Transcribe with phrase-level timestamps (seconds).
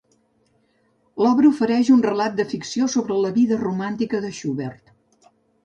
[1.23, 5.33] L'obra ofereix un relat de ficció sobre la vida romàntica de Schubert.